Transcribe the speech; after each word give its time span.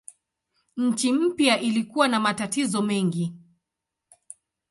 Nchi 0.77 1.13
mpya 1.13 1.59
ilikuwa 1.59 2.07
na 2.07 2.19
matatizo 2.19 2.81
mengi. 2.81 3.33